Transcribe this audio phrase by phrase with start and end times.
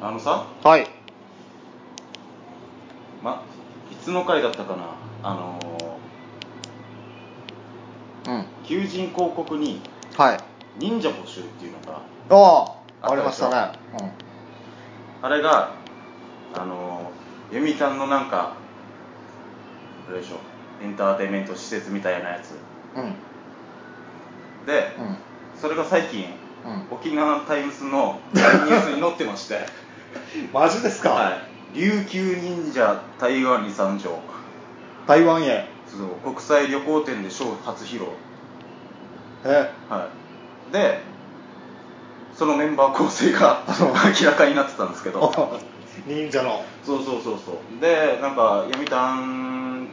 [0.00, 0.86] あのさはい。
[3.22, 3.42] ま
[3.90, 4.82] いつの回だったかな
[5.22, 5.58] あの
[8.26, 8.32] うん。
[8.40, 9.80] ー求人広告に
[10.16, 10.38] はい。
[10.78, 13.78] 忍者募集っていうのがあああありましたね。
[15.22, 15.72] あれが
[16.54, 18.54] あのー読谷のなんか
[20.08, 20.36] あれでしょ？
[20.84, 22.54] エンターテインメント施設みたいなやつ。
[22.96, 23.04] うん。
[23.04, 23.14] うん
[24.66, 25.16] で、うん。
[25.60, 26.24] それが最近、
[26.64, 26.96] うん。
[26.96, 29.60] 沖縄タイムズのニュースに載ってまして
[30.52, 31.30] マジですか、は
[31.74, 34.18] い、琉球忍者台湾に参上
[35.06, 35.68] 台湾へ。
[35.86, 38.10] そう国際旅行展でショー初披露。
[39.44, 39.70] え？
[39.88, 40.08] は
[40.70, 40.72] い。
[40.72, 41.00] で
[42.34, 43.62] そのメンバー構成が
[44.20, 45.60] 明らかになってたんですけど。
[46.06, 46.64] 忍者の。
[46.84, 47.80] そうそうそうそう。
[47.80, 49.88] でなんか読谷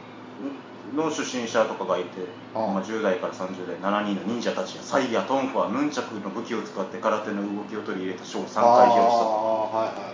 [0.94, 2.08] の初心者とかがいて、
[2.54, 2.68] ああ。
[2.68, 9.30] まあ、10代から30代7人の忍者たちがサイやトンファーヌンチャクの武器を使って空手の動きを取り入れたショーを3回披露したと。
[9.72, 10.12] はいは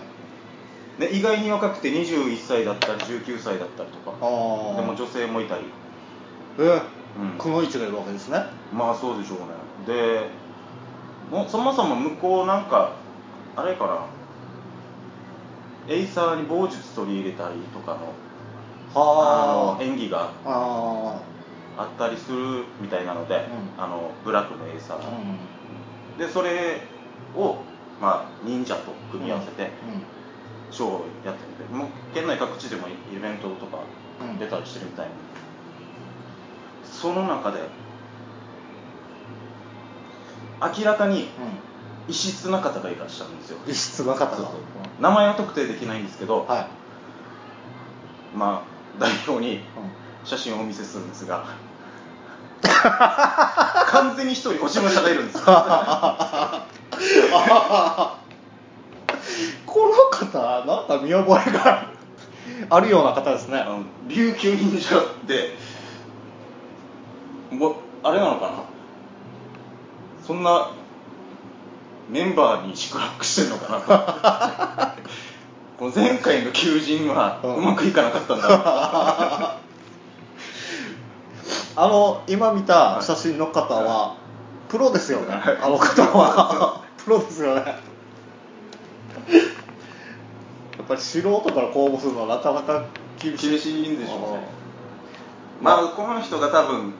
[0.97, 1.01] い。
[1.01, 4.17] で意外に若くて21歳だったり19歳だったりとか。
[4.19, 4.23] で
[4.81, 5.63] も女性もいたり。
[6.59, 6.81] え？
[7.19, 7.37] うん。
[7.37, 8.39] くのいちがいるわけですね。
[8.73, 9.45] まあそうでしょうね。
[9.87, 10.29] で
[11.31, 12.93] もそもそも向こうなんか
[13.55, 14.05] あれかな。
[15.87, 18.13] エイサーに棒術取り入れたりとかの
[18.93, 21.19] あはの演技があ
[21.85, 23.83] ったりするみたいなので、うん。
[23.83, 26.17] あのブラックのエイサー。
[26.17, 26.81] でそれ
[27.35, 27.57] を、
[28.01, 29.71] まあ、忍者と組み合わせてうん。
[30.73, 33.79] ショーをやってみてもう県内各地でもイベントとか
[34.21, 34.37] うん。
[34.37, 35.11] 出たりしてるみたいな、
[36.83, 37.59] その中で
[40.61, 41.29] 明らかに
[42.07, 43.57] 異質な方がいらっしゃるんですよ。
[43.67, 44.37] 異質な方
[44.99, 46.69] 名前は特定できないんですけど、は
[48.35, 49.63] い、まあ代表にうん。
[50.23, 51.43] 写真をお見せするんですが
[53.87, 55.43] 完全に一人落ち武者がいるんですよ。
[59.65, 61.87] この方なんか見覚えが
[62.69, 62.91] ある。
[62.91, 63.57] ような方ですね。
[63.57, 65.55] あの琉球忍者って
[67.49, 68.63] もうあれなのかな？
[70.23, 70.69] そんな
[72.09, 73.71] メンバーに宿泊してるのか
[74.77, 74.90] な？
[75.81, 77.55] この前回の求人はうん。
[77.55, 78.45] うまくいかなかったんだ。
[81.75, 84.13] あの今見た写真の方は
[84.69, 85.33] プロですよね。
[85.33, 86.81] あの方は。
[87.03, 87.61] プロですよね。
[87.65, 87.71] や
[90.83, 92.83] っぱり素人から公募するのはなかなか
[93.17, 93.49] 厳しい。
[93.49, 94.47] 厳しいんでしょうね。
[95.63, 96.93] まあこの人が多分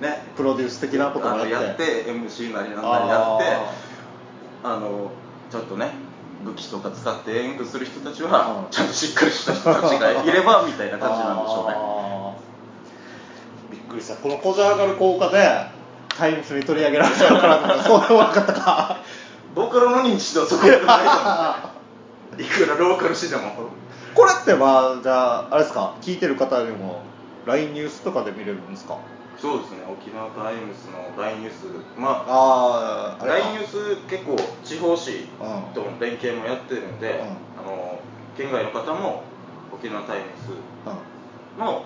[0.00, 0.22] ね。
[0.36, 3.44] プロデュース的なことあのもやっやってて MC なりなんなりやって
[4.62, 5.10] ああの
[5.50, 6.06] ちょっとね
[6.44, 8.70] 武器とか使って演舞する人たちはうん。
[8.70, 11.78] ちゃんとしっかりした人たちがいれば みたいな感じなんでしょうね。
[13.72, 14.14] びっくりした。
[14.14, 15.48] このこじゃ上がる効果で
[16.16, 18.96] タイムスに取り上げられたのかなと思ったそうでもなかったか。
[19.54, 23.42] 僕らの認知度はそこまでないと いくらローカル誌でも。
[24.14, 25.92] これってまあじゃああれですか？
[26.02, 27.00] 聞いてる方にも
[27.46, 28.96] LINE ニュースとかで見れるんですか？
[29.40, 29.86] そうですね。
[29.86, 31.66] 沖縄タイムズの LINE ニュース。
[31.96, 37.62] まあああ LINE ニュース結構地方紙うんとの連携もやってるんで、うん。
[37.62, 38.00] あの
[38.36, 39.22] 県外の方も
[39.72, 40.58] 沖縄タイムズ
[41.56, 41.64] うん。
[41.64, 41.84] の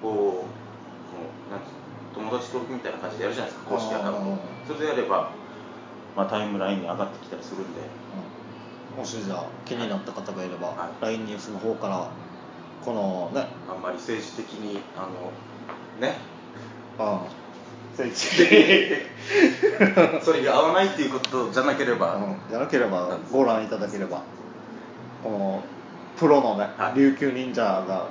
[0.00, 1.60] こうなん
[2.14, 4.20] 友達登録みたいな感じでやるじゃないですか公式アカウント。
[4.20, 4.38] うん。
[4.66, 5.30] それでやれば、
[6.16, 7.80] まあ、タイムラインに上がってきたりするんで。
[8.94, 8.98] うん。
[9.00, 11.04] もしじゃあ気になった方がいれば、はい。
[11.04, 12.08] LINE ニュースの方から
[12.84, 15.32] このねあんまり政治的にあの
[16.00, 16.16] ね
[16.98, 17.20] あ
[17.96, 22.36] 政治的それが合わないっていうことじゃなければ、うん。
[22.50, 24.22] じゃなければご覧いただければ。
[25.22, 25.64] この
[26.18, 26.98] プロのね、はい。
[26.98, 28.08] 琉球忍者が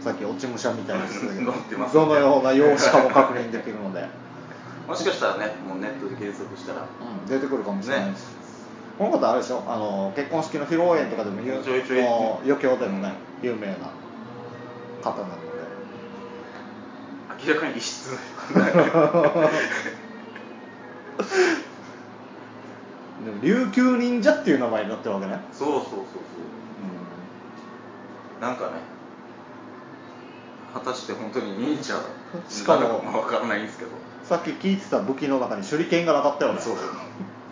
[0.00, 1.52] さっき落ち武者みたいですけど ね。
[1.92, 4.06] どのような容姿かも確認できるので、
[4.88, 6.80] もしかしたらねもうネットで検索したら。
[6.80, 8.36] うん、出てくるかもしれないです、
[8.98, 9.62] この方あれでしょ？
[9.66, 13.12] あの結婚式の披露宴とかでも有ちょ余興でもね、
[13.42, 13.74] 有名な
[15.02, 15.47] 方なので
[17.46, 18.10] 明らかに異質
[23.24, 25.96] でも琉球忍者っていう名前になってるわけね、そうそうそうそ
[28.38, 28.42] う。
[28.42, 28.72] なんかね。
[30.72, 31.94] 果たして本当に忍者
[32.48, 33.90] しかもなのからないんですけど。
[34.22, 36.60] さっき聞いてた武器の中に手裏剣がなかったよね。
[36.60, 36.76] そう。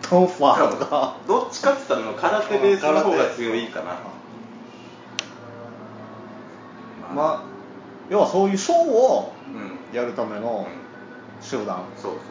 [0.01, 3.97] トンファーとかどっちかって言ったら空手ベースの方が強いかな
[7.13, 7.43] まあ
[8.09, 9.36] 要はそういうショーをうん
[9.93, 10.87] やるためのうん。
[11.41, 11.83] 集団。
[11.95, 12.21] そうそう。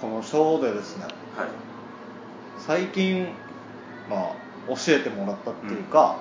[0.00, 1.04] このショーでですね。
[1.04, 1.12] はい。
[2.58, 3.28] 最近
[4.08, 4.32] まあ
[4.68, 6.16] 教えてもらったっていうか、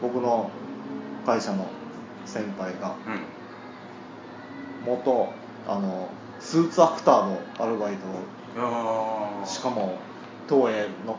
[0.00, 0.50] 僕の
[1.24, 1.68] 会社の
[2.26, 4.92] 先輩がうん。
[4.92, 5.32] 元
[5.68, 6.08] あの
[6.40, 9.96] スーツアクターのアルバイトをしかも
[10.48, 11.16] 東映の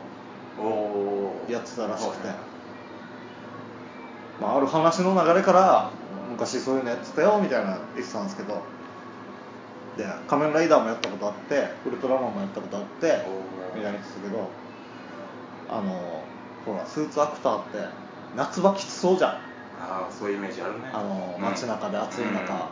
[1.48, 2.28] やってたらしくて。
[2.28, 2.36] はい
[4.40, 5.90] まあ、ある話の流れから
[6.34, 8.60] 昔そういうのやってたよみたいな言ってたんですけど。
[9.96, 13.24] で仮面ライダーもやったことあってウルトラマンもやったことあって
[13.76, 14.48] みたいな言ってたけど。
[15.70, 16.22] あの
[16.66, 17.78] ほらスーツアクターって
[18.36, 19.30] 夏場きつそうじゃん。
[19.30, 19.38] あ
[19.80, 20.90] あそういうイメージあるね。
[20.92, 21.42] あのうん。
[21.42, 22.68] 街中で暑い中、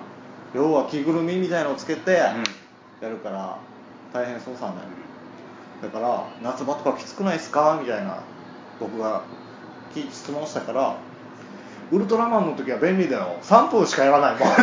[0.55, 2.19] 要は着ぐるみみたいのをつけてうん。
[3.01, 3.59] やるから
[4.13, 4.75] 大変そうさね、
[5.81, 7.79] だから夏場とかきつくないですか？
[7.81, 8.19] みたいな
[8.79, 9.23] 僕が
[9.95, 10.97] 聞質問したから
[11.93, 13.37] ウルトラマンの時は便利だよ。
[13.43, 14.49] 3分しかやらないもん。
[14.49, 14.63] っつって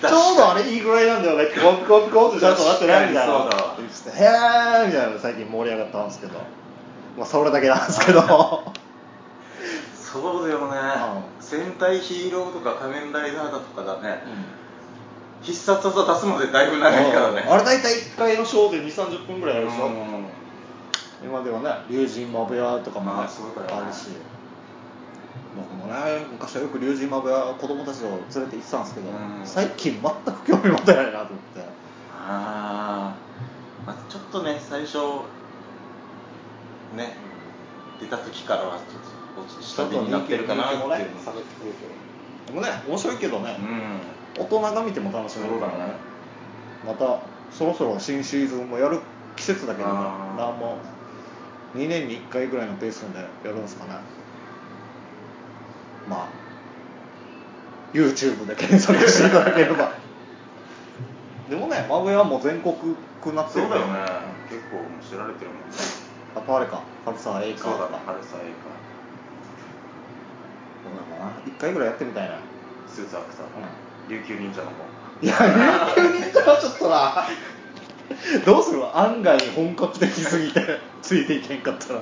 [0.00, 1.46] ちょうどあれいいぐらいなんだよね。
[1.54, 3.44] ピコンピコンピコンってちゃんとなってないみたいな。
[3.44, 5.18] っててへえみたいな。
[5.20, 6.34] 最近盛り上がったんですけど。
[7.16, 8.20] まあそれだけなんですけど。
[9.94, 10.76] そうだよね。
[11.38, 14.24] う戦隊ヒーローとか仮面ライダーだとかだね。
[15.40, 17.46] 必殺技出すまでだいぶ長いからね。
[17.48, 20.27] あれ大体1回のショーで2 3 0分ぐらいやるでしょ、うん
[21.22, 23.86] 今ではね龍神マブヤとかもねまあそうだよね。
[23.86, 24.08] あるし。
[25.56, 29.14] 僕もね昔はよく龍神マブヤ子供たちを連れて行ってたんですけど、うん。
[29.44, 31.64] 最近全く興味持てないなと思って。
[32.12, 34.98] あー、まあちょっとね最初
[36.96, 37.16] ね
[38.00, 40.88] 出た時からはちょっと下火になってるかなっていうの。
[40.96, 41.06] ね
[42.46, 44.44] でもね面白いけどね、うん。
[44.44, 45.58] 大人が見ても楽しめる。
[45.58, 45.92] からね。
[46.86, 47.20] また
[47.50, 49.00] そろそろ新シーズンもやる
[49.36, 50.38] 季節だけどねあー。
[50.38, 50.76] なんも
[51.74, 54.00] 2年に1回ぐらいのペースでやるんですかね。
[56.08, 56.28] まあ
[57.92, 59.92] YouTube で検索していただければ。
[61.48, 62.74] でもねマブヤはもう全国
[63.22, 64.00] 区なってるそうだよね。
[64.48, 65.76] 結構知られてるもんね。
[66.36, 68.48] あとあれか春沢エイカそうだーとかね春さえ
[70.84, 71.32] そうだな。
[71.46, 72.36] 1回ぐらいやってみたいな。
[72.36, 72.40] か
[72.86, 73.48] スーツアクター、う
[74.08, 74.74] 琉球忍者の方。
[75.20, 75.34] いや
[75.94, 77.28] 琉球忍者はちょっとな
[78.44, 78.84] どうする？
[78.96, 82.00] 案外本格的すぎてついていけんかったら。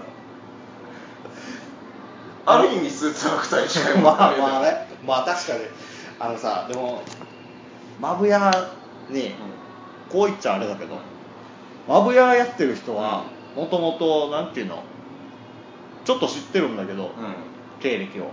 [2.48, 4.86] ある意味スーツアクターに近いまあまあね。
[5.04, 5.60] まあ確かに。
[6.18, 7.02] あのさでも
[8.00, 8.50] マブヤ
[9.10, 9.34] に
[10.10, 10.96] こう言っちゃあれだけど
[11.88, 13.24] マブヤやってる人は
[13.54, 14.82] もともとなんていうの
[16.04, 17.10] ちょっと知ってるんだけど、うん。
[17.80, 18.24] 経歴を。
[18.24, 18.30] うん。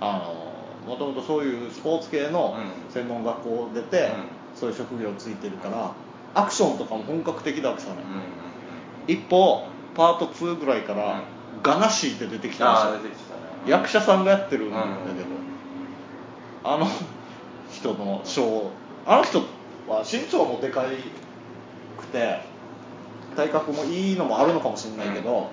[0.00, 2.92] あのもともとそういうスポーツ系のうん。
[2.92, 4.12] 専門学校出て、うん。
[4.54, 5.90] そういう職業ついてるから
[6.34, 7.96] アクションとかも本格的だわけさね、
[9.08, 9.14] うん。
[9.14, 11.22] 一方パート2ぐらいから、
[11.62, 13.36] ガナシーって出てきたんですよ。
[13.36, 13.40] ね。
[13.66, 15.50] 役者さんがやってるんだけど、うん
[16.62, 16.86] あの
[17.72, 18.68] 人のショー
[19.06, 19.38] あの人
[19.88, 20.96] は身長もでかい
[21.98, 22.40] くて
[23.36, 25.50] 体格もいいのもあるのかもしれないけど、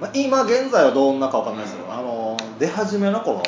[0.00, 1.92] まあ、今現在はどんなかわかんないですよ、うん。
[1.92, 3.42] あの出始めの頃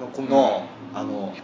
[0.00, 1.34] のこの、あの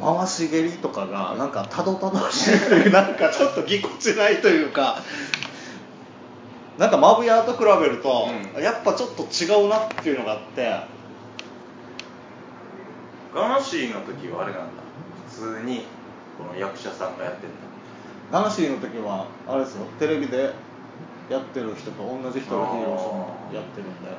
[0.00, 5.02] 回し蹴りとかがなんかたどたどしいというなんかちょっとぎこちないというか
[6.78, 8.62] なんかマブヤと比べると、うん。
[8.62, 10.80] やっぱちょっと違うなっていうのがあって。
[13.34, 14.82] ガナシーの時はあれなんだ。
[15.28, 15.84] 普通に
[16.38, 17.56] この役者さんがやってんだ
[18.30, 19.86] ガナシーの時はあれですよ。
[19.98, 20.54] テレビで
[21.30, 24.10] やってる人と同じ人がヒーローショーもやってるんで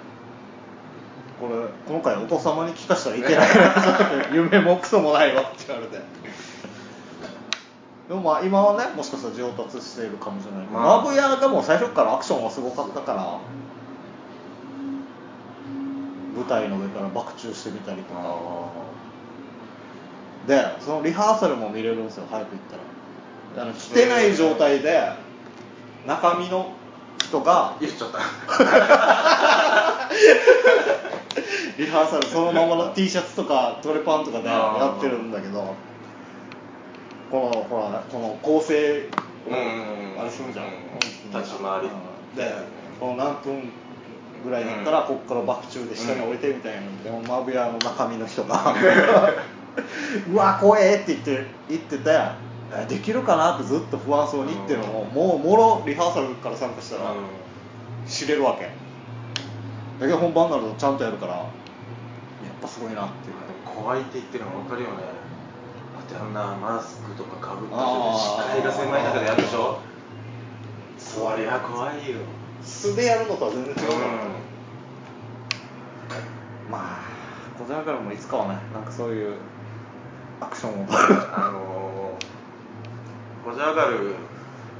[1.43, 1.55] これ
[1.93, 3.49] 今回お子様に聞かしたらいけない。
[4.33, 5.97] 夢もクソもないわって言われて。
[8.07, 10.97] でもまあ今はねもしかしたら上達しているかもしれないけど、まあ。
[10.99, 13.39] マブヤがもう最初からアクションはすごかったから
[16.33, 18.21] 舞台の上から爆中してみたりとか。
[20.47, 22.59] でそのリハーサルも見れるんですよ早く行っ
[23.55, 23.63] たら。
[23.65, 25.11] あの着てない状態で
[26.07, 26.71] 中身の
[27.19, 28.19] 人が言っちゃった
[31.77, 35.75] リハーサルそのままの T シャツとかトレパンとかでやってるんだけど
[37.31, 39.09] このほらこの構成
[39.47, 41.41] をうんあれするじゃん、うん。
[41.41, 41.87] 立ち回り。
[41.87, 42.51] うんで
[42.99, 43.69] この何分
[44.43, 48.73] ぐらいだったらここから爆中で下に降りてみたいなのでもマブヤの中身の人が。
[50.31, 52.03] う わ怖えって言って言ってて
[52.71, 57.13] えできるかなってずっと不安そうに言ってるのをもうもろリハーサルから参加したら
[58.07, 58.65] 知れるわけ。
[59.99, 61.45] だけど本番になるとちゃんとやるから
[62.73, 64.95] すごいなっていう怖いって言ってるの分かるよね。
[65.93, 68.17] だってあんなマスクとかかぶってあー。
[68.17, 69.79] 視界が狭い中でやるでしょ？
[70.97, 72.17] そりゃ怖いよ。
[72.63, 73.91] 素でやるのとは全然違うから、うん。
[76.71, 76.99] まあ
[77.59, 79.35] こちらからもいつかはねなんかそういう
[80.41, 80.87] アクションを。
[80.89, 84.15] あのー、コジャガル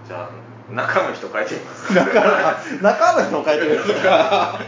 [0.07, 0.29] じゃあ
[0.73, 2.21] 中の人書いてみます中
[2.81, 4.59] 中の人を書いてるんですか？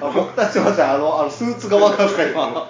[0.00, 2.66] あ僕たちはじゃああのあのスーツ側なんですか今も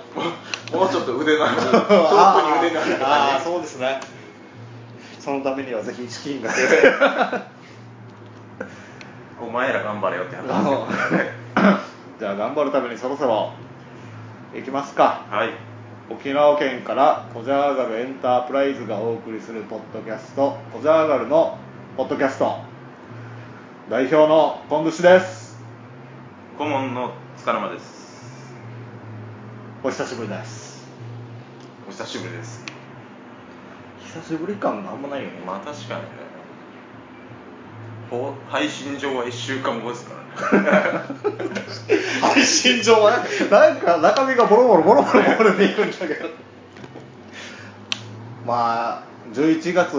[0.73, 2.96] うもうちょっと腕のある遠くに腕のある
[3.37, 4.00] あそうですね。
[5.20, 6.50] そのためにはぜひ資金が
[9.40, 10.44] お前ら頑張れよって話。
[12.20, 13.52] じゃあ頑張るためにそろそろ
[14.54, 15.23] 行きますか。
[15.30, 15.50] はい。
[16.11, 21.56] 沖縄県からコジャーガルエンタープライズがお送りするポッドキャストコジャーガルの
[21.96, 22.58] ポッドキャスト。
[23.88, 25.44] 代表のコングシです
[26.56, 28.54] 顧問の塚沼です。
[29.82, 30.87] お久しぶりです。
[31.88, 32.64] お久しぶりです。
[33.99, 35.40] 久しぶり感があんまないよね。
[35.44, 36.06] まあ確かにね。
[38.08, 40.14] ほ配信上は1週間後ですか
[40.52, 40.70] らね。
[42.23, 43.18] 配信上は？
[43.18, 46.28] ねなんか中身がボロボロボロボロボロでいくんだけど。
[48.46, 49.94] まあ11月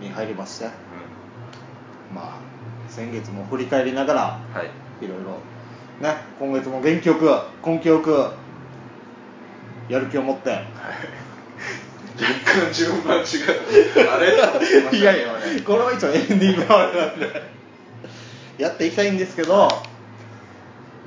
[0.00, 0.70] に入りまして。
[2.12, 2.32] まあ
[2.88, 7.28] 先月も振り返りながらうんはいいろいろね今月も元気よく
[7.64, 8.30] 根気よく
[9.88, 10.50] やる気を持って。
[12.20, 13.24] 若干順番違う。
[14.12, 14.28] あれ？
[14.98, 15.28] いやいや
[15.64, 17.50] これは一応エンディングのあれなんで。
[18.58, 19.54] やっていきたいんですけど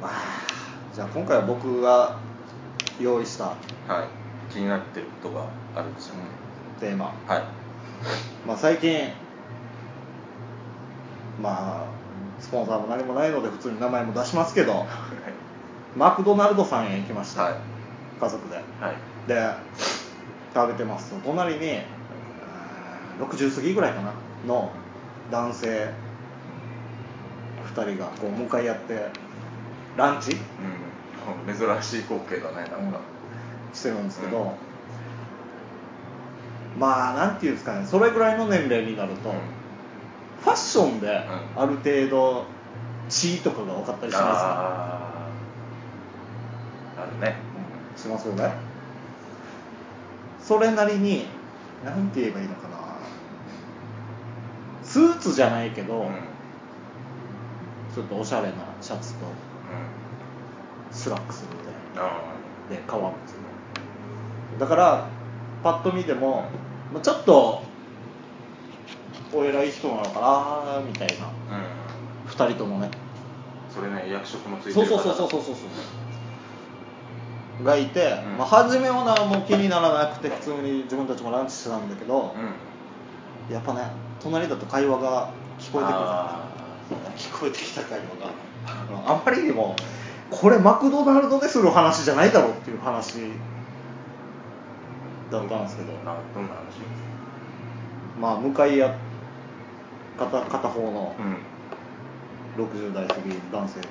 [0.01, 0.11] まあ
[0.91, 2.17] じゃあ今回は僕が
[2.99, 3.53] 用意したは
[4.49, 4.53] い。
[4.53, 5.45] 気になってることが
[5.75, 6.21] あるんですよね。
[6.79, 7.05] テーマ。
[7.27, 7.43] はい。
[8.47, 9.09] まあ最近
[11.41, 12.02] まあ
[12.43, 14.85] スポンサーも何もないので普通に名前も出しますけど
[15.95, 17.55] マクドナルドさんへ行きました、はい。
[18.19, 18.55] 家族で。
[18.55, 18.63] はい。
[19.27, 19.49] で
[20.53, 21.79] 食べてますと隣に
[23.19, 24.13] うん60過ぎぐらいかな
[24.45, 24.71] の
[25.31, 25.89] 男性
[27.73, 29.07] 2人がこう向かい合って
[29.97, 30.31] ランチ？
[30.31, 31.55] うん。
[31.55, 32.99] 珍しい光景だねなんか。
[33.73, 34.51] してるんですけど、うん
[36.79, 39.35] まあなんていうんですかねそれぐらいの年齢になると、うん
[40.43, 41.21] ファッションでん。
[41.55, 42.45] ある程度
[43.09, 45.19] 地位とかが分かったりしますあ
[47.11, 47.35] るね。
[47.95, 48.51] しますよね。
[50.41, 51.25] それなりに
[51.85, 52.77] なんて言えばいいのかな。
[54.83, 56.07] スーツじゃないけど、うん。
[56.07, 56.33] うん
[57.93, 59.25] ちょっとおしゃれなシャツと
[60.91, 62.09] スラックスみたいな。
[62.09, 62.33] あ
[62.67, 63.35] で革靴
[64.59, 65.07] だから
[65.63, 66.45] パッと見ても
[66.91, 67.61] まあちょっと
[69.33, 71.25] お偉い人なのかなみたいな。
[71.25, 71.31] あ
[72.25, 72.31] うん。
[72.31, 72.89] 2人ともね。
[73.73, 75.61] それね役職もついてるそうそうそうそうそうそうそ
[77.61, 77.65] う。
[77.65, 78.37] がいて、うん。
[78.37, 83.53] まあ、初めはなもう気にならなくて普通に自分たちもランチしてたんだけど、うん。
[83.53, 83.81] やっぱね
[84.21, 85.95] 隣だと会話が聞こえてくる。
[85.99, 86.47] あ
[87.17, 88.31] 聞こえてきた会話が。
[89.05, 89.75] あんまりにも
[90.29, 93.15] これマクドナルドでする話じゃないだろうっていう話
[95.31, 95.93] だったんですけど。
[95.93, 96.23] どんな話
[98.19, 98.95] まあ向かい合
[100.17, 101.37] 片片方のうん。
[102.55, 103.87] 60代過ぎ男性が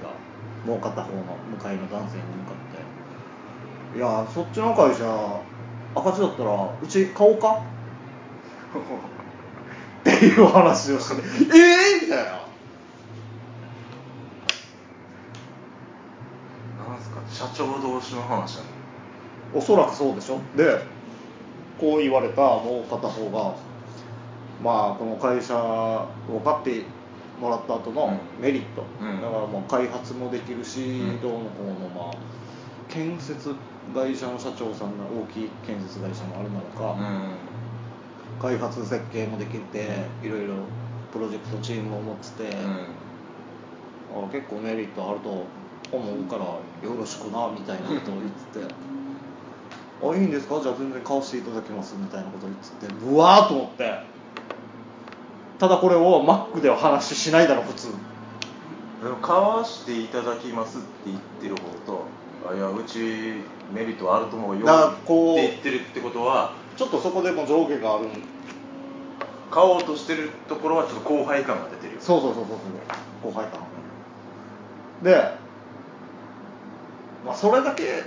[0.64, 5.02] もう片方の向かいの男性に向かって「いやそっちの会社
[5.96, 7.58] 赤字だったらうち買おうか?」
[10.02, 11.58] っていう話をして「え
[11.98, 12.24] えー!」みたいな。
[16.92, 17.20] なんすか？
[17.28, 18.60] 社長同士の話
[19.52, 20.38] おそらくそうでしょ。
[20.56, 20.84] で
[21.80, 23.54] こう言われたもう片方が
[24.62, 26.08] まあこの会社を
[26.44, 26.84] 買って
[27.40, 29.20] もらった後のメリット、うん。
[29.20, 31.20] だからもう開発もできるし、ん。
[31.20, 32.14] どうのこうのまあ
[32.88, 33.54] 建設
[33.94, 36.64] 会社の社長さんが大きい建設会社もあるなの
[36.96, 38.40] か、うん。
[38.40, 39.88] 開発設計もできて
[40.22, 40.54] いろいろ
[41.12, 42.56] プロジェクトチームを持ってて、
[44.14, 45.44] あ結構メリットあると
[45.90, 46.60] 思うからよ
[46.96, 48.74] ろしくなみたいなことを言ってて
[50.02, 50.60] 「あいいんですか？
[50.60, 54.11] じゃあ全然買わせていただきます」みたいなことを言っててうわーと思って
[55.62, 57.92] ただこれをマックでは話しないだろ普通。
[59.00, 62.04] でも買わしていただきますって言ってる方と
[62.50, 62.98] あいやうち
[63.72, 68.10] メリットあると思うよって言ってるってことはちょっとそこでも上下があるん。
[69.52, 72.00] 買おうとしてるところはちょっと後輩感が出てるよ。
[72.00, 72.56] そうそうそうそう
[73.22, 73.32] そう。
[73.32, 73.60] 後輩感。
[75.04, 75.14] で
[77.24, 78.02] まあそれだけ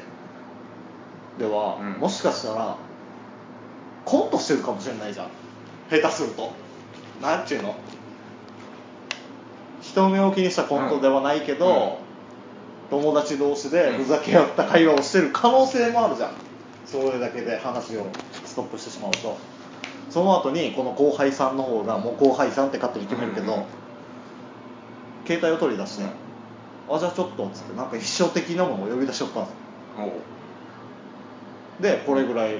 [1.40, 2.02] では、うん。
[2.02, 2.76] もしかしたら
[4.04, 5.30] コントしてるかもしれないじゃん。
[5.90, 6.65] 下手すると
[7.22, 7.76] なんちゅうの？
[9.82, 12.00] 人目を気にしたコントではないけど、
[12.92, 13.00] うん。
[13.02, 16.32] 友達同士でふざけ合った会話をしてる可能性もあるじゃん。
[16.86, 18.06] それだけで話を
[18.46, 19.38] ストップしてしまうと。
[20.10, 23.64] その後にこの後輩さんの方がもう後輩さんって勝手に決めるけど、うん。
[25.26, 26.06] 携帯を取り出して、
[26.90, 30.12] あじゃあちょっとっつってなんか秘書的なものを呼び出しよったんですよ。
[31.80, 32.60] でこれぐらい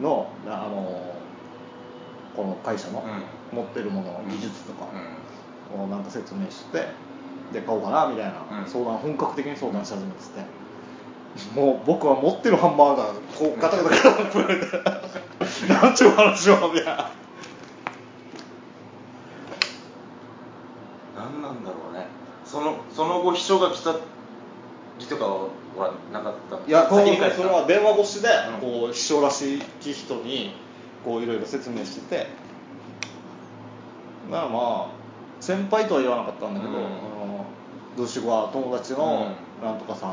[0.00, 1.15] のなあの
[2.36, 3.02] この会社の
[3.50, 4.86] 持ってるもの技術とか
[5.74, 6.86] をなんか説明して
[7.52, 10.66] で買おうかなみたいな相談本格的に相談し始めてて。
[11.54, 14.58] もう僕は持ってるハンバーガーこうガタガタガタプレ
[15.68, 17.10] 何ちゅう話をみたいな。
[21.14, 22.06] 何なんだろうね。
[22.46, 23.92] そのその後秘書が来た
[24.98, 26.56] りとかはなかった？
[26.66, 28.28] いやそれは電話越しで、
[28.62, 30.54] こう秘書らしい人に
[31.04, 32.26] こういろいろ説明してて。
[34.30, 34.58] まあま
[34.90, 34.90] あ
[35.40, 36.76] 先輩とは言わなかったんだけど、うん。
[36.76, 37.44] あの
[37.96, 40.10] どうしようは友達のうなんとかさん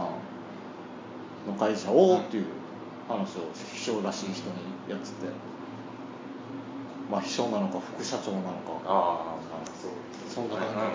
[1.47, 2.45] の会社をっていう
[3.07, 4.55] 話を秘書らしい人に
[4.89, 5.13] やってて。
[7.11, 8.53] まあ秘書なのか副社長なのか。
[8.85, 9.37] ああ
[9.81, 9.91] そう。
[10.29, 10.89] そんな感じなの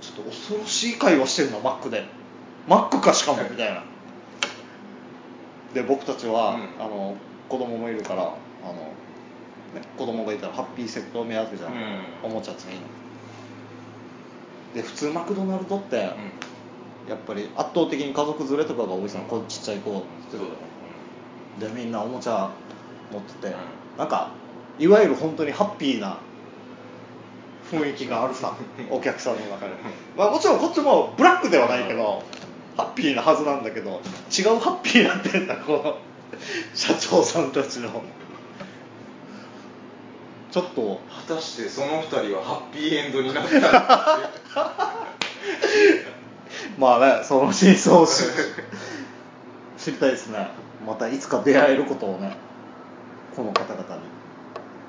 [0.00, 2.04] ちょっと恐ろしい会話してるのマックで。
[2.66, 3.84] マックかしかもみたいな。
[5.74, 6.84] で僕たちは、うん。
[6.84, 7.14] あの
[7.50, 8.26] 子供もいるからあ
[8.68, 12.02] の、ね、子供がいたらハッピーセットを目当てじゃん、うん。
[12.22, 12.80] おもちゃ次の
[14.74, 16.02] で普通マクドナルドって、うん。
[17.10, 20.40] やっぱり圧倒的に家族連れとかが多いさこうちっちゃい子そう
[21.58, 21.74] だね。
[21.74, 22.50] でみんなおもちゃ
[23.10, 23.54] 持ってて、うん。
[23.98, 24.30] なんか
[24.78, 26.18] いわゆる本当にハッピーな
[27.70, 28.56] 雰囲気があるさ
[28.90, 29.72] お客さんの中で、
[30.16, 32.22] まあ、もちろんこっちもブラックではないけど
[32.76, 34.00] ハッピーなはずなんだけど
[34.36, 35.98] 違うハッピーなんてんだこの
[36.74, 38.02] 社長さんたちの。
[40.50, 41.00] ちょっと。
[41.28, 44.20] 果たしてその二人はハッピーエンドになったのか
[46.78, 48.24] まあねその真相を知
[49.78, 50.48] 知りたいですね。
[50.86, 52.36] またいつか出会えることをね。
[53.34, 54.02] この方々に。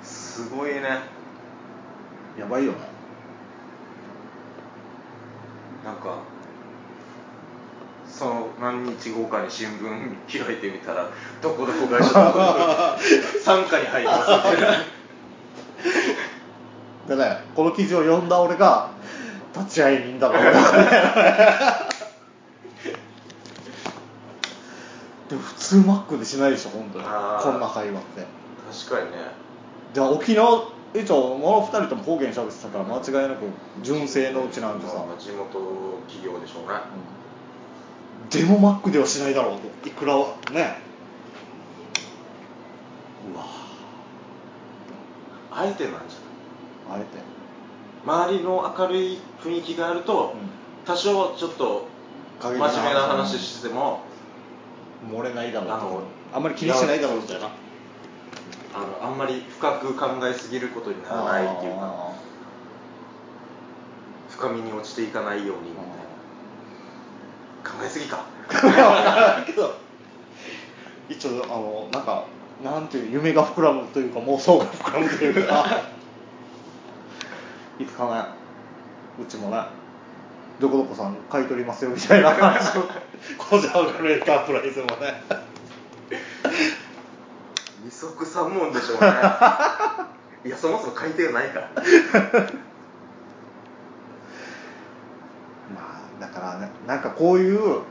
[0.04, 0.82] すごいね。
[2.40, 2.78] やばいよね。
[5.86, 6.18] なんか
[8.22, 11.10] その何日後かに新聞開いてみたら
[11.42, 12.60] どこどこ会社どこどこ
[13.44, 14.68] 傘下に入りますみたいな。
[17.18, 18.92] でねこの記事を読んだ俺が
[19.56, 20.52] 立ち会い人だろうな。
[25.28, 27.06] でも普通マックでしないでしょ本当に。
[27.06, 27.10] こ
[27.54, 28.28] んな会話って。
[28.88, 29.18] 確かにね。
[29.96, 33.46] じゃあ沖縄一応この2人とも方言喋ってたから間違いなく
[33.82, 35.58] 純正のうちなんでさ、まあ地元
[36.08, 36.78] 企業でしょうね
[38.32, 39.88] でもマックではしないだろうと。
[39.88, 40.36] いくらは。
[40.52, 40.78] ね。
[43.34, 43.46] うわ。
[45.52, 47.02] あえてなんじゃない？
[47.02, 47.22] あえて。
[48.06, 50.34] 周りの明るい雰囲気があると、
[50.86, 51.88] 多少ちょっと
[52.42, 54.00] 真面目な話してても
[55.08, 56.04] 漏れないだろうと。
[56.34, 57.50] あんまり気にしないだろうみたいな。
[58.74, 62.14] あのあんまり深く考えすぎることにならないっていうかあ
[64.30, 65.92] 深みに落ちていかないようにみたいな
[67.82, 68.26] 考えすぎか。
[68.50, 69.76] ーけど
[71.10, 72.26] 一応あのなんか
[72.64, 75.82] なんていう夢が膨らむというか妄想が膨らむというか。
[77.80, 78.24] いつかね
[79.20, 79.64] うちもね
[80.60, 82.84] どこどこさん買い取りますよみたいな話を
[83.40, 85.24] こじゃうメーカープライズもね。
[87.84, 89.08] 二足三門でしょうね。
[90.46, 91.72] いやそもそも改定がないから
[95.74, 97.82] まあだからねなんかこういう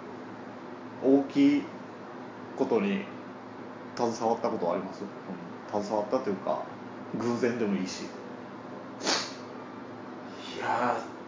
[1.05, 1.63] 大きい
[2.57, 3.03] ことに
[3.97, 5.03] 携わったことはあります、
[5.75, 6.63] うん、携わったというか
[7.19, 8.05] 偶然でもいいし。
[10.57, 11.21] いやー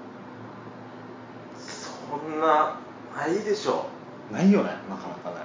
[1.58, 2.78] そんな
[3.16, 3.86] ないでしょ。
[4.30, 5.36] ないよねなかなかね。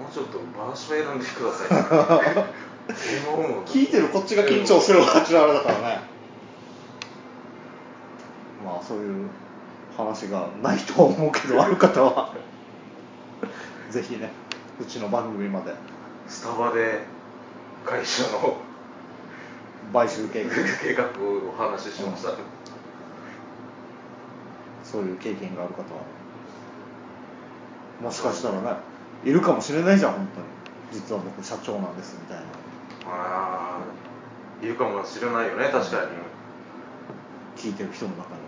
[0.00, 2.46] もうちょっと場所選んでください。
[3.66, 5.82] 聞いてるこっちが緊張するわあれだからね。
[5.82, 6.11] ま
[8.82, 9.28] あそういう
[9.96, 12.32] 話がないとは思うけどある方は。
[13.90, 14.30] ぜひね
[14.80, 15.72] うちの番組まで。
[16.28, 17.04] スタバで
[17.84, 18.56] 会社の
[19.92, 20.50] 買収計画。
[20.80, 22.30] 計画をお話ししました、
[24.82, 25.84] そういう経験がある方は。
[28.00, 28.76] もしかしたらね
[29.24, 30.46] いるかもしれないじゃん本当に。
[30.92, 32.44] 実は僕社長なんですみたいな。
[33.14, 36.10] ああいるかもしれないよね確かに。
[37.56, 38.41] 聞いてる人の中に一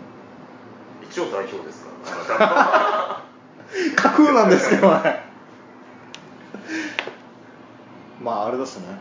[1.21, 1.85] 応代表です
[2.27, 2.37] から。
[2.41, 3.23] あ
[3.95, 5.25] 架空なんですけどね
[8.21, 8.97] まああれだしね。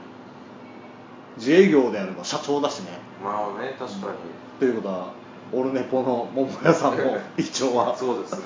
[1.36, 2.98] 自営業であれば社長だしね。
[3.22, 4.12] まあね確かに、
[4.58, 5.12] ということは
[5.52, 7.96] オルネポの桃屋さんも 一応は。
[7.96, 8.44] そうですね、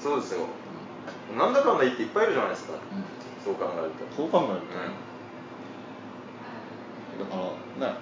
[0.00, 0.46] そうですよ。
[1.36, 3.04] なんだかんだ言っていっぱいいるじゃないですか、うん。
[3.44, 4.16] そう考えると。
[4.16, 5.08] そう考えるとね、
[7.18, 7.36] だか
[7.80, 7.94] らね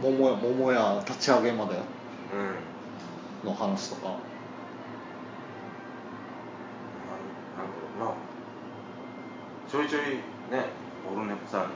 [0.00, 1.72] 桃屋桃屋立ち上げまで。
[1.74, 1.80] うん、
[3.44, 4.08] の話とか。
[4.08, 4.16] なん
[7.66, 8.14] だろうな。
[9.70, 10.02] ちょいちょい
[10.50, 10.66] ね
[11.10, 11.70] オルネコさん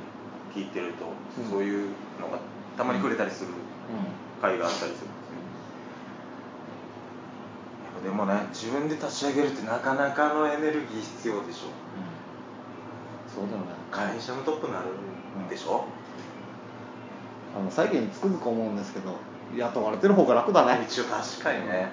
[0.55, 1.07] 聞いてると、
[1.43, 1.51] うん。
[1.51, 1.89] そういう
[2.21, 2.39] のが
[2.77, 3.51] たまに触れたりする
[4.41, 5.09] 回があったりするんです
[8.03, 11.61] けど、でもね自分で立ち上げるってなかなかのエネルギー必要でしょ。
[13.35, 13.65] そうだよね。
[13.91, 14.87] 会社のトップになる
[15.45, 15.85] んでしょ。
[17.57, 19.17] あの最近つくづく思うんですけど
[19.57, 20.87] 雇われてる方が楽だね。
[20.89, 21.91] 一応確かにね、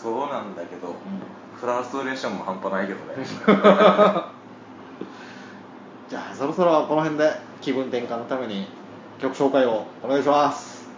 [0.00, 0.94] そうなんだけど、うん。
[1.58, 3.14] フラストレーションも半端ないけどね。
[6.08, 8.66] じゃあそろそろこの辺で気分転換のために
[9.18, 10.88] 曲紹介をお願いします。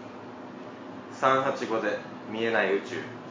[1.20, 1.98] 385で
[2.31, 3.21] 見えない宇宙。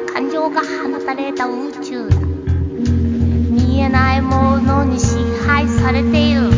[0.00, 2.16] な感情が放たれた宇宙だ。
[2.18, 6.55] 見えないものに支配されている。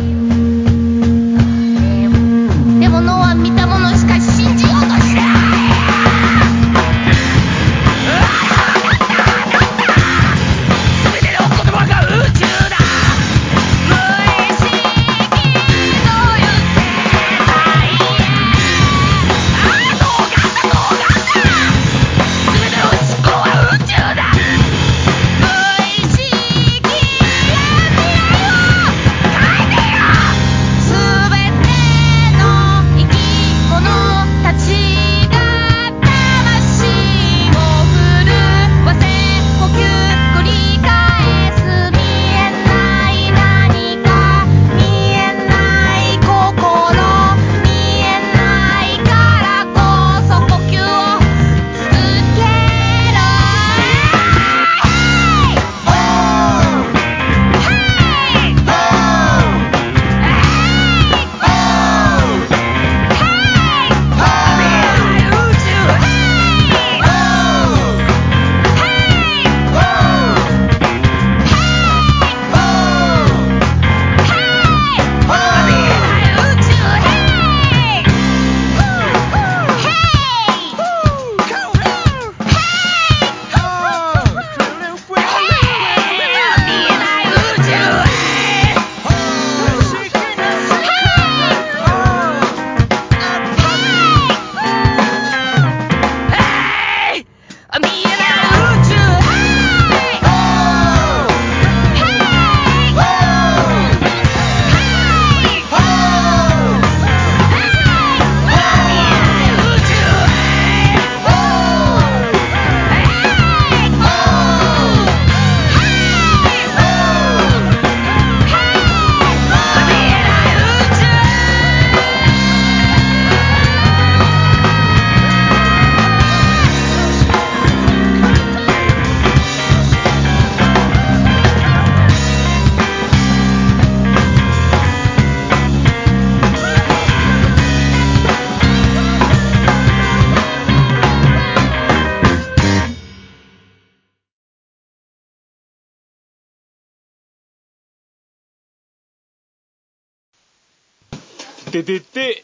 [151.69, 152.43] ててて、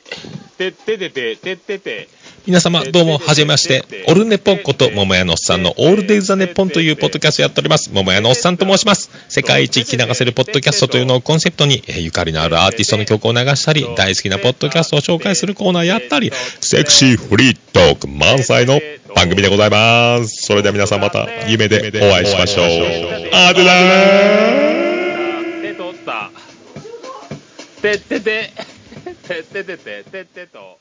[0.58, 2.08] てっててて、てってて。
[2.46, 3.84] 皆様どうもはじめまして。
[4.08, 7.92] オルネポこと桃屋のおっさんのオールデイズ・ザ・ネッポンというポッドキャストやっております。
[7.92, 9.10] 桃屋のおっさんと申します。
[9.30, 18.80] 世界一聞き流せるポッドキャストというのをコンセプトにえーゆかりのあるアーティストの曲を流したり大好きなポッドキャストを紹介するコーナーやったりセクシーフリートーク満載の
[19.16, 20.46] 番組でございます。
[20.46, 22.66] それでは皆さんまた夢でお会いしましょう。
[23.34, 26.30] あでだー手取った。
[27.86, 28.52] てってて、
[29.28, 30.78] てっててて、ててと。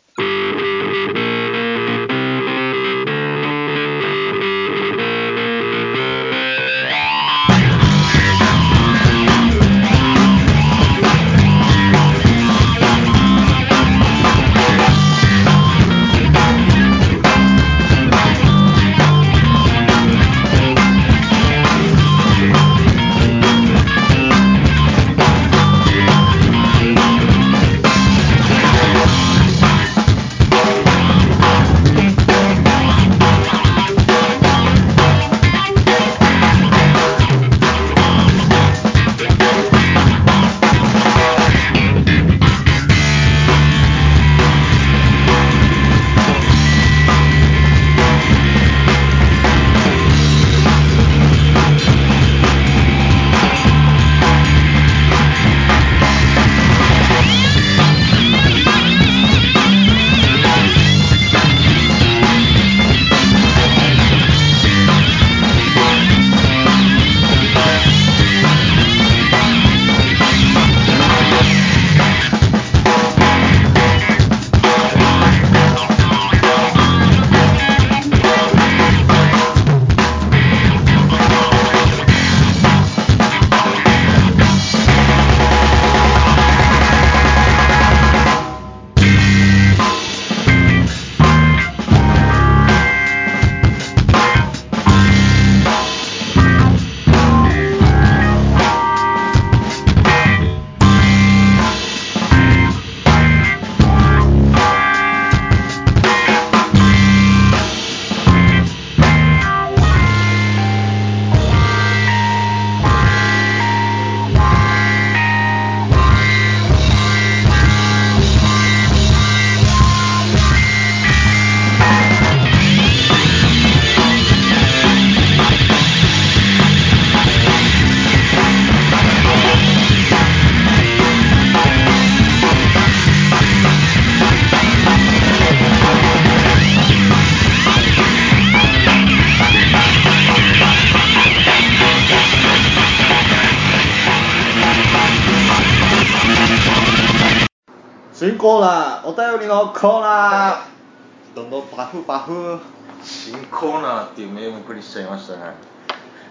[149.06, 151.36] お便りのコーナー。
[151.36, 152.58] どんどんパフパフ。
[153.02, 155.52] 新コーナーっていう名目にしちゃいましたね。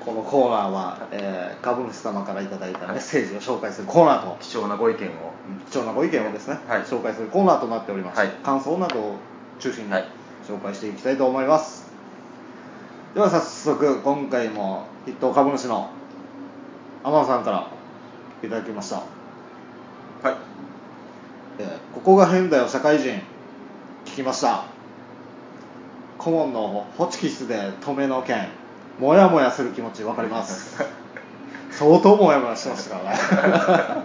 [0.03, 4.37] このコーナーは、えー株主様からいただいたメッセージを紹介するコーナーと。
[4.41, 5.11] 貴重なご意見を。
[5.69, 6.81] 貴重なご意見をですね、はい。
[6.81, 8.29] 紹介するコーナーとなっております、はい。
[8.43, 9.15] 感想などを
[9.59, 10.05] 中心にはい
[10.47, 11.89] 紹介していきたいと思います、
[13.13, 15.89] では早速今回も筆頭株主の
[17.03, 17.67] 天野さんから
[18.43, 19.22] いただきました、はい
[21.59, 23.09] えーここが変だよ社会人。
[24.05, 24.65] 聞きました。
[26.17, 28.47] 顧問のホチキスで止めの件。
[28.99, 30.83] モヤモヤする気持ち分かります。
[31.71, 34.03] 相当モヤモヤしてましたからね。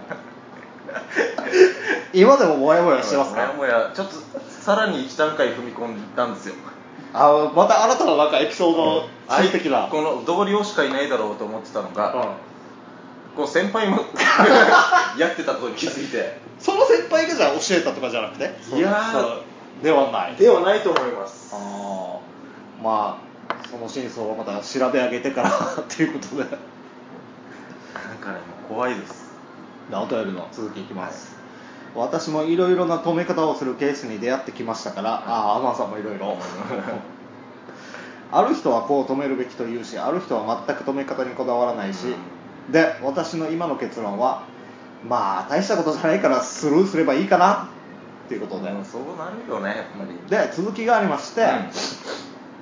[2.13, 3.41] 今でもモヤモヤしてますか？
[3.53, 3.91] もやもや。
[3.93, 4.13] ちょっと
[4.49, 6.55] さらに一段階踏み込んだんですよ。
[7.13, 12.21] あまた新たななんかエピソード最適な、この同僚しかいないだろうと思ってたのが、うん
[13.35, 13.97] こう先輩も
[15.17, 16.39] やってたことに気づいて。
[16.59, 18.53] その先輩がじゃあ教えたとかじゃなくて？
[18.75, 19.83] いやー。
[19.83, 20.35] ではない。
[20.35, 21.55] ではないと思います。
[21.55, 22.83] あー。
[22.83, 25.49] まあその真相をまた調べ上げてから
[25.81, 26.43] っていうことで。
[26.43, 26.51] なん
[28.17, 28.39] かねも
[28.69, 29.29] う怖いです。
[29.89, 30.47] でお便りの。
[30.51, 31.35] 続きいきます、
[31.95, 36.37] 私もいろいろな止め方をするケースに出会ってきましたからああアマンさんもいろいろ
[38.31, 42.13] ある人はこう止めるべきと言うしある人は全く止め方にこだわらないし、
[42.71, 44.43] で私の今の結論は
[45.07, 47.69] まあ大したことじゃないからスルーすればいいかな
[48.25, 50.47] っていうことで、うんそうなるよねやっぱり。
[50.47, 51.47] で続きがありまして、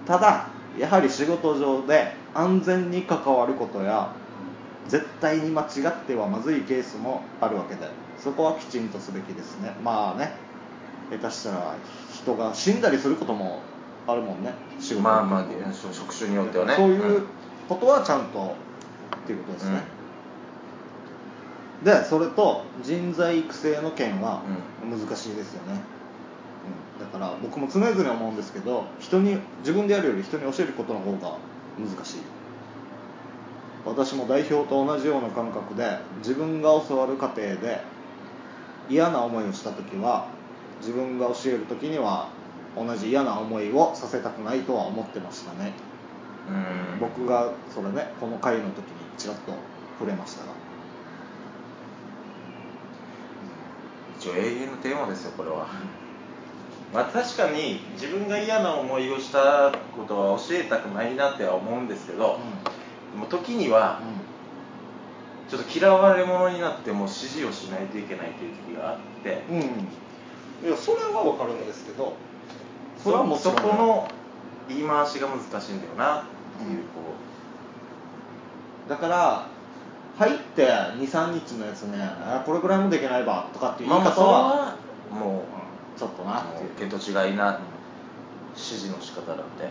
[0.05, 0.47] ただ
[0.79, 4.13] やはり仕事上で安全に関わることや
[4.87, 9.75] 絶対に間違ってはまずいケースもあるわけでそこはきちんとすべきですね。
[9.83, 10.31] まあね
[11.09, 11.75] 下手したら
[12.13, 13.59] 人が死んだりすることも
[14.07, 15.45] あるもんね仕事まあまあ
[15.91, 16.75] 職種によってはね。
[16.75, 17.23] そういう
[17.67, 18.55] ことはちゃんと
[19.17, 19.81] っていうことですね、
[21.83, 24.41] でそれと人材育成の件は
[24.83, 25.81] 難しいですよね、
[26.97, 27.05] うん。
[27.05, 31.37] だから僕も常々思うんですけど人に自分でやるより人に教えることの方が
[31.77, 32.21] 難しい。
[33.85, 37.79] 私も代表と同じような感覚で自分が教わる過程で
[38.89, 40.27] 嫌な思いをした時は
[40.81, 42.29] 自分が教える時には
[42.75, 45.73] 同じ嫌な思いをさせたくないとは思ってましたね。
[46.49, 46.99] うん。
[46.99, 48.83] 僕がそれねこの回の時に
[49.17, 49.53] ちらっと
[49.99, 50.56] 触れましたが
[54.35, 55.67] 永遠のテーマですよこれは。
[56.93, 62.39] まあ確かに自分が嫌な思いをしたことは教えたくないなっては思うんですけど、
[63.13, 63.99] でも時には
[65.49, 69.63] ちょっと嫌われ者になっても指示をしないといけないという時があって、うん、うん、
[70.67, 72.15] いやそれは分かるんですけど
[72.97, 74.07] そそれはもちろんそこの
[74.67, 76.23] 言い回しが難しいんだよなっ
[76.57, 77.15] ていう、こ
[78.89, 79.47] だから
[80.17, 84.75] 入って23日のやつねあこれぐらいもできないばとかっていう言いうまあまあそれ方はは
[85.11, 85.45] も
[85.97, 86.63] ちょっとなうっていう。
[86.63, 87.59] もう見当違いな
[88.55, 89.69] 指示の仕方なんで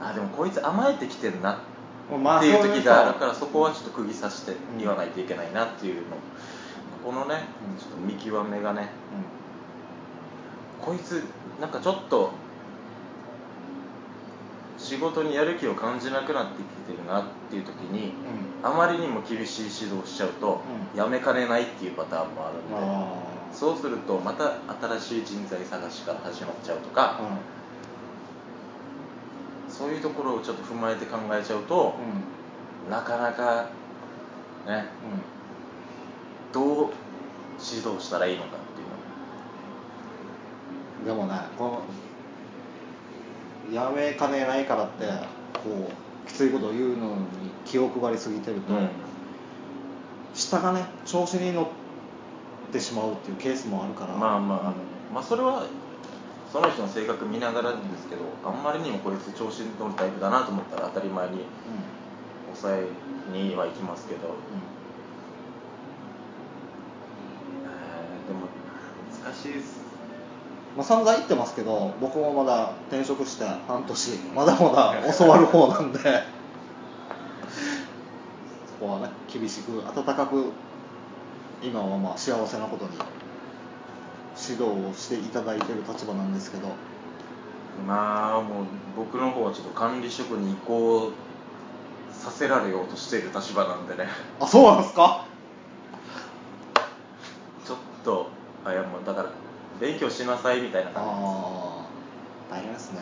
[0.00, 1.60] あでもこいつ甘えてきてるな
[2.16, 6.02] まっていう時があるからそそこはちょっと釘刺して言わないといけないなっていうの、
[7.04, 7.44] このね
[7.78, 8.88] ちょっと見極めがね
[10.80, 11.24] こいつ
[11.60, 12.30] なんかちょっと
[14.88, 18.14] 仕事にやる気を感じなくなってきてるなっていう時に
[18.62, 20.62] あまりにも厳しい指導をしちゃうと、
[20.94, 20.98] うん。
[20.98, 23.22] やめかねないっていうパターンもあるんで、あ
[23.52, 24.54] そうするとまた
[24.98, 27.26] 新しい人材探しから始まっちゃうとかあ、う
[29.70, 29.72] ん。
[29.72, 31.94] そういうところをちょっと踏まえて考えちゃうと、
[32.88, 33.68] なかなか
[34.66, 34.86] ね
[36.50, 36.90] どう
[37.60, 38.84] 指導したらいいのかってい
[41.04, 41.12] うの。
[41.12, 41.82] うん、でもねこの
[43.72, 45.04] やめかねないからって
[45.54, 47.22] こうきついことを言うのに
[47.64, 48.88] 気を配りすぎてると、うん。
[50.34, 51.66] 下がね調子に乗っ
[52.72, 54.14] てしまうっていうケースもあるから。
[54.14, 54.72] まあまあ
[55.12, 55.66] まあそれは
[56.52, 61.44] その人の性格見ながらですけどあんまりにもこいつ調子に乗るタイプだなと思ったら当たり前にう
[62.54, 62.86] 抑え
[63.32, 64.36] には行きますけど、んうん。
[67.66, 68.48] えーでも
[69.24, 69.87] 難しいです
[70.78, 76.06] まあ、散々言ってますけど僕もまだ転職して半年まだまだ教わる方なんで そ
[78.78, 80.52] こはね厳しく温かく
[81.60, 82.92] 今はまあ幸せなことに
[84.40, 86.68] 指導をしていただいてる立場なんですけど。
[87.86, 88.64] まあもう
[88.96, 91.12] 僕の方はちょっと管理職に移行
[92.12, 94.08] させられようとしている立場なんでね。
[94.40, 95.24] あそうなんですか
[97.64, 98.28] ちょっと
[98.64, 99.30] あいやもうだから
[99.98, 101.10] 勉強しなさいみたいなあ感じ。
[101.10, 101.86] ですあ
[102.50, 103.00] 大変ですね。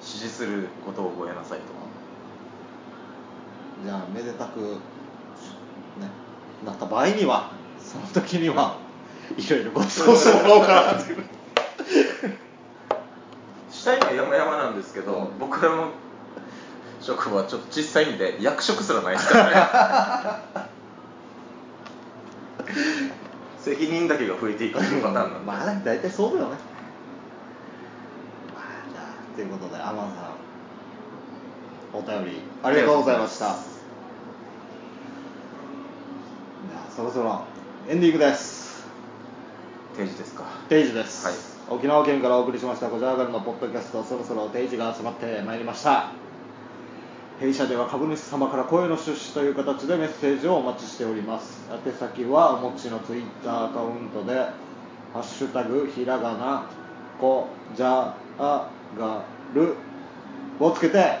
[0.00, 1.64] 指示することを覚えなさいと
[3.84, 4.76] じゃあめでたくね
[6.64, 8.78] なった場合にはその時には
[9.36, 10.92] いろいろご馳走してもらおうかな。
[11.00, 11.24] っていう
[13.70, 15.38] したいのは山々なんですけど、うん。
[15.38, 15.90] 僕らの
[17.00, 20.54] 職場はちょっと小さいんで役職すらないですからね
[23.68, 26.56] 責任だけが増えていくっていうパターンなんで、まあ大体そうだよね
[28.54, 30.34] まあじゃあということでアマンさん
[31.92, 33.56] お便りありがとうございましたじゃ
[36.88, 37.44] あそろそろ
[37.88, 38.86] エンディングです
[39.96, 46.12] 定時ですか定時です、はい沖縄県からお送りしました「こじゃがるのポッドキャスト」そろそろ定時が集まってまいりました
[47.40, 51.70] 弊社では株主様から声の出資という形でメッセージをお待ちしております。
[51.86, 54.34] 宛先はお持ちのツイッターアカウントで
[55.14, 56.64] 「ハッシュタグひらがな
[57.20, 58.68] こじゃあ
[58.98, 59.22] が
[59.54, 59.74] る」
[60.58, 61.20] をつけて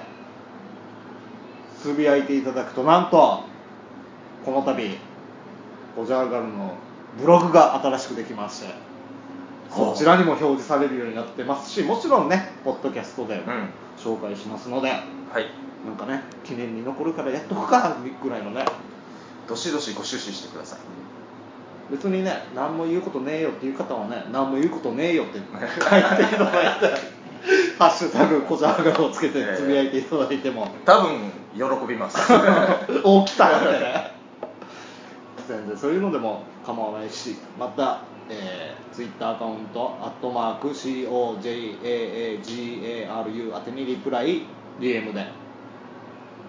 [1.80, 3.44] つぶやいていただくとなんと
[4.44, 4.98] この度
[5.94, 6.74] こじゃがるの
[7.20, 8.74] ブログが新しくできまして
[9.70, 13.68] そちらにも表示されるようになってますしもちろんねポッドキャストでうん。
[13.98, 14.96] 紹介しますので、は
[15.40, 18.64] いなんかね記念に残るからやっとくかぐらいのね。
[19.48, 20.78] どしどしご出資してください。
[21.90, 25.44] 別にね何も言うことねえよっていう方はね何も言うことねえよって書い
[26.16, 26.86] ていただいて
[27.78, 30.68] ハッシュタグこじゃがるをつけてつぶやいていただいても。
[30.84, 32.18] 多分喜びます。
[33.02, 34.12] 大きさってね。
[35.48, 44.42] 全然そういうのでも構わないしまた、えー、ツイッターアカウント「アットマーク #COJAAGARU」宛てにリプライ
[44.78, 45.26] DM で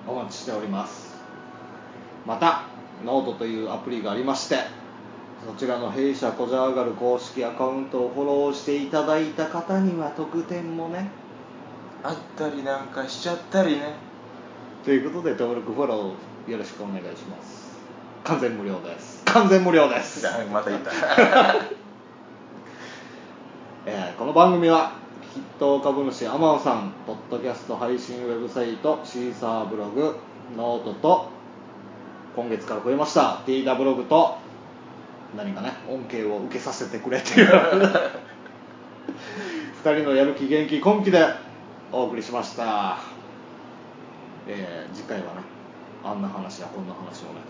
[0.10, 1.16] お待ちしております。
[2.26, 2.64] また
[3.05, 4.57] ノートというアプリがありまして
[5.47, 11.10] そちらの弊社こじゃ上がる公式アカウントをフォローしていただいた方には特典もね。
[12.03, 13.93] あったりなんかしちゃったりね。
[14.84, 17.78] ということで登録フォローよろしくお願いします。
[18.24, 19.24] 完全無料です。
[19.26, 20.20] 完全無料です。
[20.20, 20.91] じゃあまた言った。
[23.86, 24.99] えーこの番組は
[25.34, 30.17] 筆頭株主アマンさんポッドキャスト配信ウェブサイトシーサーブログ
[30.57, 31.30] ノートと
[32.36, 33.43] 今月から増えました。
[33.45, 34.38] TW ブログと
[35.38, 37.47] 何かね恩恵を受けさせてくれっていう
[39.86, 41.23] 二人のやる気元気根気で
[41.91, 42.97] お送りしました、
[44.47, 45.30] えー次回はね
[46.03, 47.41] あんな話やこんな話もね。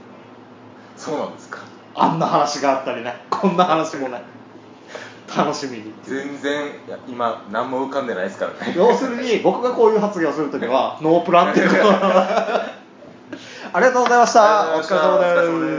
[0.97, 1.59] そうなんですか。
[1.95, 4.21] あんな話があったりねこんな話もね
[5.35, 5.93] 楽しみに。
[6.03, 6.71] 全然
[7.07, 8.73] 今何も浮かんでないですからね。
[8.75, 11.83] 要するに僕がこういう発言をするときはノープランっていうこ と
[13.71, 14.75] ありがとうございました。
[14.75, 15.78] お疲れ様で